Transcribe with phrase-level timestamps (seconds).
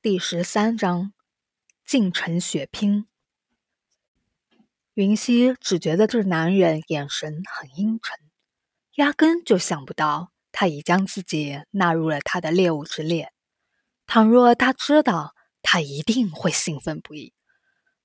[0.00, 1.12] 第十三章，
[1.84, 3.08] 进城血拼。
[4.94, 8.16] 云溪只觉得这男人眼神很阴沉，
[8.94, 13.32] 压根就想不到他已将自己纳入了他的猎物之列。
[14.06, 17.34] 倘若他知道，他一定会兴奋不已。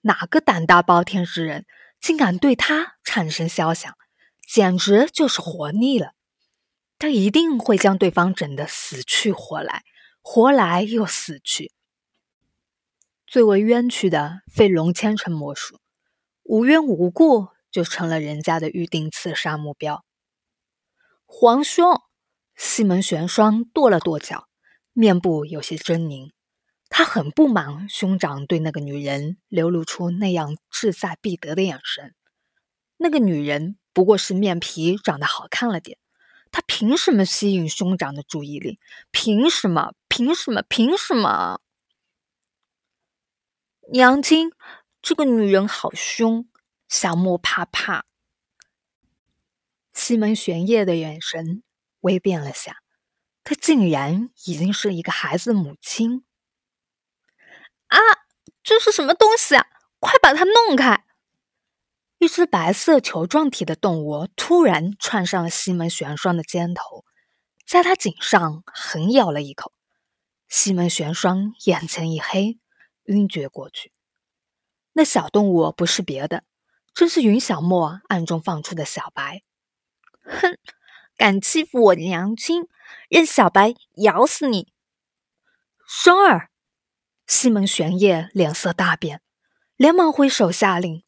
[0.00, 1.66] 哪个胆大包天之人，
[2.00, 3.96] 竟敢对他产生肖想，
[4.44, 6.14] 简直就是活腻了。
[6.98, 9.84] 他一定会将对方整得死去活来，
[10.20, 11.70] 活来又死去。
[13.26, 15.80] 最为冤屈的非龙千城莫属，
[16.44, 20.04] 无缘无故就成了人家的预定刺杀目标。
[21.24, 22.00] 皇兄，
[22.54, 24.46] 西门玄霜跺了跺脚，
[24.92, 26.30] 面部有些狰狞。
[26.88, 32.14] 他很不满兄长对那个女人流露出那样志在必得的眼神。
[32.96, 35.98] 那个女人不过是面皮长得好看了点，
[36.52, 38.78] 她凭什么吸引兄长的注意力？
[39.10, 39.94] 凭什么？
[40.08, 40.62] 凭什么？
[40.68, 41.60] 凭什么？
[43.92, 44.50] 娘亲，
[45.00, 46.48] 这个女人好凶，
[46.88, 48.04] 小莫怕怕。
[49.92, 51.62] 西门玄烨的眼神
[52.00, 52.82] 微变了下，
[53.44, 56.24] 她竟然已经是一个孩子的母亲。
[57.86, 57.98] 啊，
[58.64, 59.68] 这是什么东西啊？
[60.00, 61.04] 快把它弄开！
[62.18, 67.04] 一只白色球状体的动物突然窜上了西门玄霜的肩头，
[67.64, 69.72] 在他颈上狠咬了一口。
[70.48, 72.58] 西门玄霜眼前一黑。
[73.06, 73.92] 晕厥过去，
[74.92, 76.44] 那小动物不是别的，
[76.94, 79.42] 正是云小莫暗中放出的小白。
[80.22, 80.58] 哼，
[81.16, 82.68] 敢欺负我娘亲，
[83.08, 84.72] 任小白咬死你！
[85.86, 86.50] 双儿，
[87.26, 89.22] 西门玄烨脸色大变，
[89.76, 91.04] 连忙挥手下令：“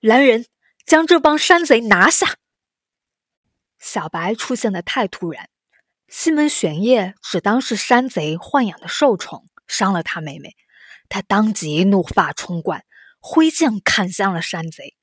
[0.00, 0.46] 来人，
[0.84, 2.36] 将这帮山贼拿下！”
[3.78, 5.48] 小白出现的太突然，
[6.08, 10.54] 西门玄烨只当是山贼豢养的兽宠伤了他妹妹。
[11.08, 12.84] 他当即怒发冲冠，
[13.20, 14.96] 挥剑砍向了山贼。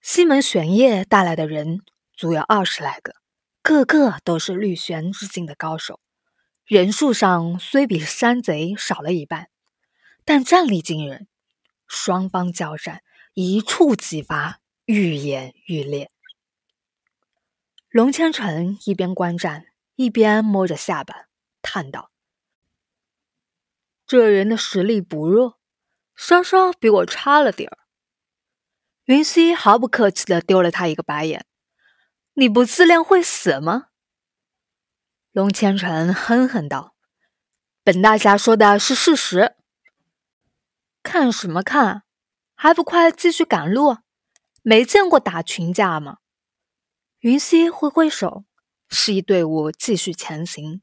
[0.00, 1.80] 西门玄烨带来的人
[2.14, 3.14] 足有二十来个，
[3.62, 6.00] 个个都是绿玄之境的高手，
[6.64, 9.48] 人数上虽比山贼少了一半，
[10.24, 11.28] 但战力惊人。
[11.88, 13.02] 双方交战
[13.34, 16.10] 一触即发，愈演愈烈。
[17.88, 21.26] 龙千成一边观战，一边摸着下巴，
[21.62, 22.10] 叹道。
[24.06, 25.58] 这人的实力不弱，
[26.14, 27.78] 稍稍比我差了点儿。
[29.06, 31.44] 云溪毫不客气的丢了他一个白眼
[32.34, 33.88] ：“你不自恋会死吗？”
[35.32, 36.94] 龙千成哼哼道
[37.82, 39.56] ：“本大侠说的是事实。”
[41.02, 42.04] 看什么看？
[42.54, 43.98] 还不快继续赶路？
[44.62, 46.18] 没见过打群架吗？
[47.18, 48.44] 云溪挥挥手，
[48.88, 50.82] 示意队伍继续前行。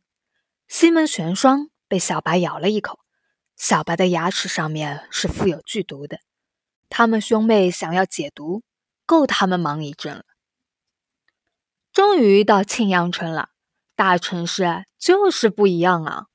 [0.67, 3.02] 西门玄霜被小白咬了一口。
[3.65, 6.19] 小白的牙齿上面是富有剧毒的，
[6.89, 8.61] 他们兄妹想要解毒，
[9.05, 10.25] 够他们忙一阵了。
[11.93, 13.51] 终于到庆阳城了，
[13.95, 16.25] 大城市就是不一样啊！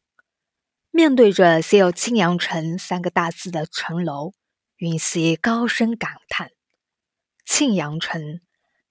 [0.91, 4.33] 面对着写有“庆阳城”三个大字的城楼，
[4.78, 6.53] 云溪高声感叹
[7.45, 8.41] ：“庆阳城，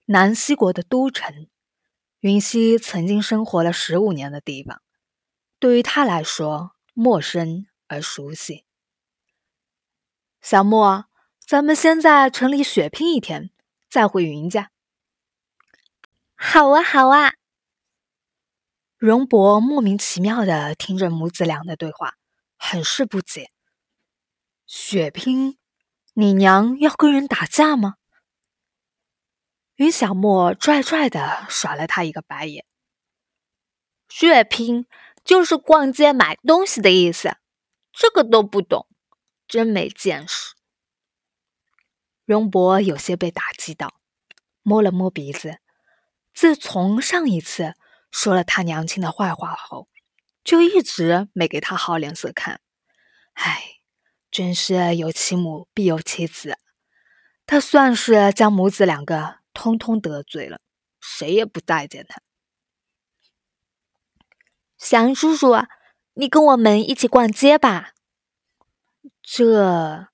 [0.05, 1.47] 南西国的都城。
[2.19, 4.83] 云溪曾经生活了十五年的地方，
[5.57, 8.65] 对于他来说陌生。”而熟悉，
[10.41, 11.05] 小莫，
[11.39, 13.49] 咱们先在城里血拼一天，
[13.89, 14.71] 再回云家。
[16.35, 17.33] 好啊，好啊。
[18.97, 22.15] 荣博莫名其妙的听着母子俩的对话，
[22.57, 23.51] 很是不解。
[24.65, 25.57] 血拼？
[26.13, 27.95] 你娘要跟人打架吗？
[29.75, 32.65] 云小莫拽拽的甩了他一个白眼。
[34.09, 34.87] 血拼
[35.23, 37.37] 就是逛街买东西的意思。
[37.99, 38.87] 这个都不懂，
[39.47, 40.53] 真没见识。
[42.25, 43.99] 荣博有些被打击到，
[44.61, 45.57] 摸了摸鼻子。
[46.31, 47.73] 自从上一次
[48.11, 49.89] 说了他娘亲的坏话后，
[50.43, 52.61] 就一直没给他好脸色看。
[53.33, 53.79] 唉，
[54.29, 56.59] 真是有其母必有其子，
[57.47, 60.61] 他算是将母子两个通通得罪了，
[61.01, 62.21] 谁也不待见他。
[64.77, 65.55] 祥叔叔。
[66.19, 67.91] 你跟我们一起逛街吧。
[69.29, 70.07] 这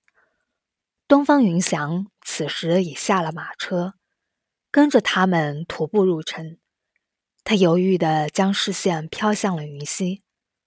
[1.08, 3.94] 东方云翔此时已下了马车，
[4.72, 6.58] 跟着他们徒步入城。
[7.44, 10.24] 他犹豫的将视线飘向了云溪，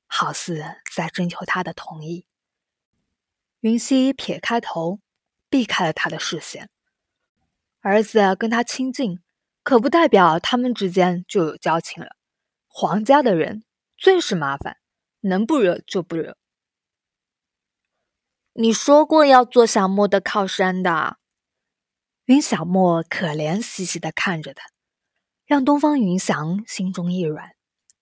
[0.07, 0.65] 好似
[0.95, 2.25] 在征求他的同意。
[3.63, 5.01] 云溪撇开头，
[5.51, 6.71] 避开了他的视线。
[7.81, 9.19] 儿子跟他亲近，
[9.65, 12.11] 可不代表他们之间就有交情了。
[12.69, 13.65] 皇家的人
[13.97, 14.77] 最是麻烦。
[15.23, 16.37] 能不惹就不惹。
[18.59, 21.19] 你说过要做小莫的靠山的。
[22.25, 24.71] 云小莫可怜兮兮的看着他，
[25.45, 27.55] 让东方云翔心中一软，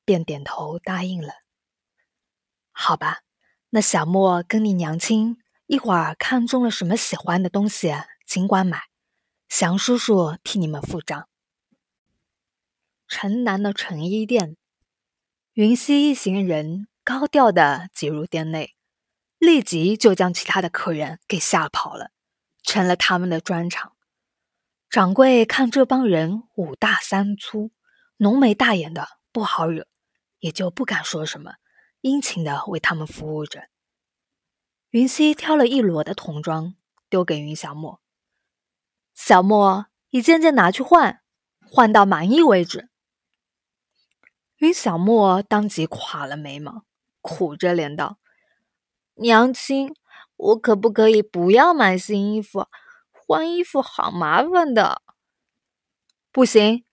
[0.04, 1.34] 便点头答应了。
[2.70, 3.22] 好吧，
[3.70, 7.92] 那小莫跟你娘亲一会儿看中了什么喜欢的东西，
[8.24, 8.84] 尽管买，
[9.48, 11.28] 祥叔叔替你们付账。
[13.08, 14.56] 城南的成衣店，
[15.54, 18.73] 云溪一行人高调的挤入店内，
[19.38, 22.10] 立即就将其他的客人给吓跑了，
[22.62, 23.92] 成了他们的专场。
[24.88, 27.72] 掌柜看这帮人五大三粗、
[28.18, 29.86] 浓眉大眼的，不好惹，
[30.38, 31.54] 也就不敢说什么，
[32.00, 33.68] 殷勤的为他们服务着。
[34.90, 36.76] 云溪挑了一箩的童装，
[37.10, 38.00] 丢给云小莫
[39.12, 41.22] ：“小莫，一件件拿去换，
[41.66, 42.88] 换到满意为止。”
[44.58, 46.84] 云小莫当即垮了眉毛，
[47.20, 48.20] 苦着脸道
[49.14, 49.94] ：“娘亲，
[50.36, 52.66] 我可不可以不要买新衣服？
[53.12, 55.02] 换衣服好麻烦的。
[56.30, 56.84] ”“不行，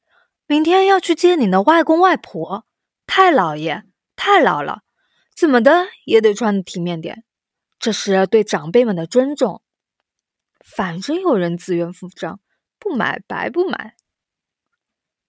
[0.46, 2.66] 明天要去接你的外公外婆，
[3.08, 3.84] 太老爷
[4.16, 4.84] 太老了，
[5.36, 7.24] 怎么的也得穿的体面点，
[7.80, 9.62] 这是对长辈们的尊重。
[10.64, 12.40] 反正有人自愿付账，
[12.78, 13.96] 不买白不买。”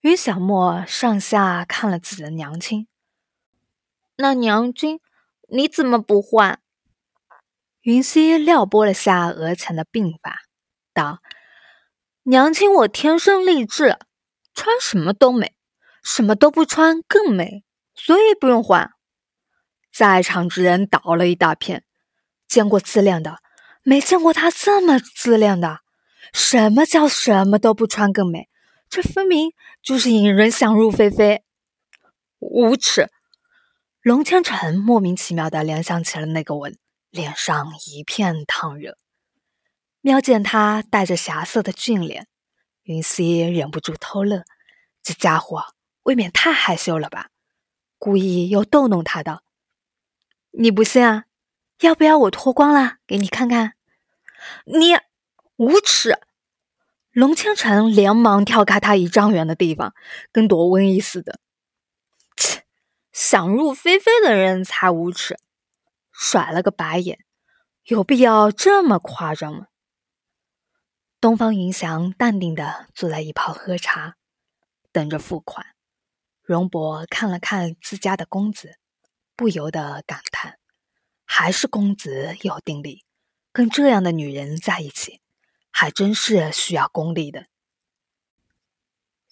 [0.02, 2.86] 云小莫上下看了自己的娘亲，
[4.16, 5.00] 那娘亲
[5.48, 6.61] 你怎么不换？
[7.82, 10.38] 云溪撩拨了下额前的鬓发，
[10.94, 11.18] 道
[12.22, 13.98] ：“娘亲我天生丽质，
[14.54, 15.54] 穿什么都美，
[16.04, 17.64] 什么都不穿更美，
[17.94, 18.92] 所以不用换。”
[19.92, 21.84] 在场之人倒了一大片，
[22.46, 23.38] 见过自恋的，
[23.82, 25.80] 没见过他这么自恋的。
[26.32, 28.48] 什么叫什么都不穿更美？
[28.88, 29.50] 这分明
[29.82, 31.42] 就是引人想入非非，
[32.38, 33.10] 无耻！
[34.02, 36.78] 龙千成莫名其妙的联想起了那个吻，
[37.12, 38.96] 脸上一片烫热。
[40.00, 42.26] 瞄见他带着霞色的俊脸，
[42.84, 44.44] 云溪忍不住偷乐。
[45.02, 45.62] 这家伙
[46.04, 47.28] 未免太害羞了吧？
[47.98, 49.42] 故意又逗弄他道
[50.58, 51.26] ：“你不信啊？
[51.80, 53.74] 要不要我脱光了给你看看？”
[54.64, 54.96] 你
[55.56, 56.18] 无耻！
[57.10, 59.94] 龙千城连忙跳开他一丈远的地方，
[60.32, 61.38] 跟躲瘟疫似的。
[62.36, 62.64] 切，
[63.12, 65.38] 想入非非的人才无耻！
[66.24, 67.18] 甩了个白眼，
[67.82, 69.66] 有必要这么夸张吗？
[71.20, 74.14] 东方云翔淡定的坐在一旁喝茶，
[74.92, 75.66] 等着付款。
[76.42, 78.78] 荣伯看了看自家的公子，
[79.34, 80.60] 不由得感叹：
[81.24, 83.04] 还是公子有定力，
[83.52, 85.20] 跟这样的女人在一起。
[85.72, 87.46] 还真是需要功力的。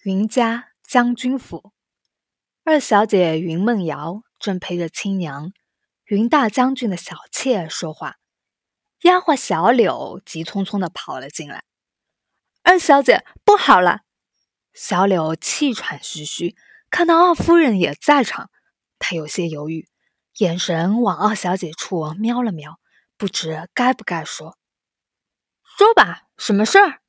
[0.03, 1.73] 云家将军府，
[2.65, 5.53] 二小姐云梦瑶正陪着亲娘
[6.11, 8.17] 云大将军的小妾说话，
[9.03, 11.63] 丫鬟小柳急匆匆的跑了进来。
[12.65, 14.01] 二小姐不好了！
[14.75, 16.57] 小柳气喘吁吁，
[16.91, 18.51] 看到二夫人也在场，
[18.99, 19.89] 她有些犹豫，
[20.39, 22.81] 眼神往二小姐处瞄了瞄，
[23.17, 24.59] 不知该不该说。
[25.63, 26.25] 说吧。
[26.37, 27.03] 什么事儿？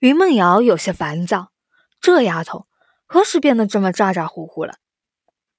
[0.00, 1.52] 云梦瑶有些烦躁，
[2.00, 2.66] 这丫头
[3.06, 4.78] 何时变得这么咋咋呼呼了？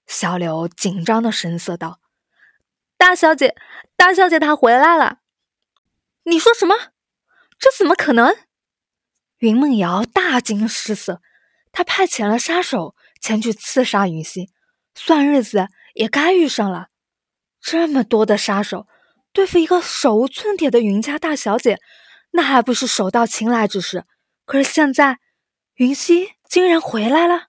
[0.05, 2.01] 小柳紧张的神色道
[2.97, 3.55] ：“大小姐，
[3.95, 5.19] 大小姐她回来了。”
[6.23, 6.75] 你说什么？
[7.59, 8.35] 这怎么可能？
[9.37, 11.21] 云梦瑶大惊失色，
[11.71, 14.49] 她派遣了杀手前去刺杀云溪，
[14.95, 16.87] 算日子也该遇上了。
[17.61, 18.87] 这么多的杀手
[19.33, 21.79] 对付一个手无寸铁的云家大小姐。
[22.31, 24.03] 那还不是手到擒来之事？
[24.45, 25.19] 可是现在，
[25.75, 27.47] 云溪竟然回来了。